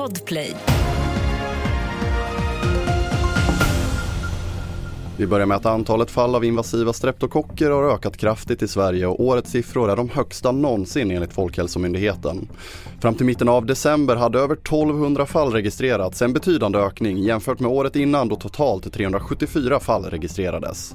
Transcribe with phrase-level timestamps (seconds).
[0.00, 0.79] Podplay.
[5.20, 9.20] Vi börjar med att antalet fall av invasiva streptokocker har ökat kraftigt i Sverige och
[9.20, 12.48] årets siffror är de högsta någonsin enligt Folkhälsomyndigheten.
[13.00, 17.70] Fram till mitten av december hade över 1200 fall registrerats, en betydande ökning jämfört med
[17.70, 20.94] året innan då totalt 374 fall registrerades.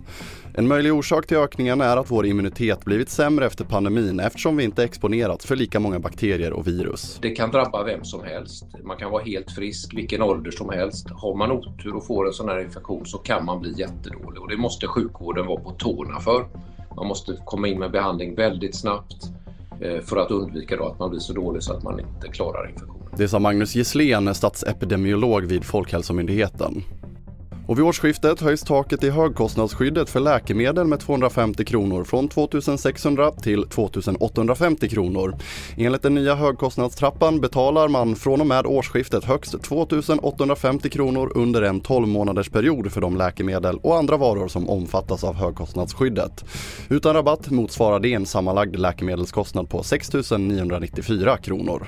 [0.58, 4.64] En möjlig orsak till ökningen är att vår immunitet blivit sämre efter pandemin eftersom vi
[4.64, 7.20] inte exponerats för lika många bakterier och virus.
[7.22, 8.66] Det kan drabba vem som helst.
[8.84, 11.10] Man kan vara helt frisk, vilken ålder som helst.
[11.10, 14.50] Har man otur och får en sån här infektion så kan man bli jättedålig och
[14.50, 16.48] det måste sjukvården vara på tårna för.
[16.96, 19.30] Man måste komma in med behandling väldigt snabbt
[19.82, 22.70] eh, för att undvika då att man blir så dålig så att man inte klarar
[22.70, 23.08] infektionen.
[23.18, 26.84] Det sa Magnus Gisslén, statsepidemiolog vid Folkhälsomyndigheten.
[27.68, 33.64] Och vid årsskiftet höjs taket i högkostnadsskyddet för läkemedel med 250 kronor från 2600 till
[33.70, 35.36] 2850 kronor.
[35.78, 41.80] Enligt den nya högkostnadstrappan betalar man från och med årsskiftet högst 2850 kronor under en
[41.80, 46.46] 12 månaders period för de läkemedel och andra varor som omfattas av högkostnadsskyddet.
[46.90, 51.88] Utan rabatt motsvarar det en sammanlagd läkemedelskostnad på 6 994 kronor.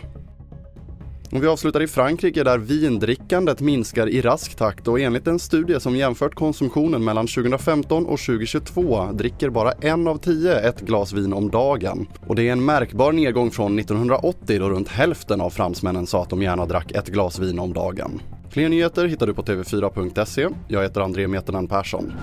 [1.32, 5.80] Och vi avslutar i Frankrike där vindrickandet minskar i rask takt och enligt en studie
[5.80, 11.34] som jämfört konsumtionen mellan 2015 och 2022 dricker bara en av tio ett glas vin
[11.34, 12.08] om dagen.
[12.28, 16.30] Och det är en märkbar nedgång från 1980 då runt hälften av fransmännen sa att
[16.30, 18.22] de gärna drack ett glas vin om dagen.
[18.50, 20.48] Fler nyheter hittar du på tv4.se.
[20.68, 22.14] Jag heter André Metenen Persson.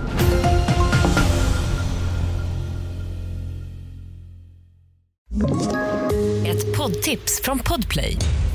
[6.45, 8.17] Ett poddtips från Podplay.